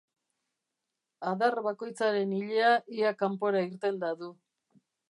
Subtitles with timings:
[1.33, 4.37] Adarbakoitzaren ilea ia kanpora irtenda du.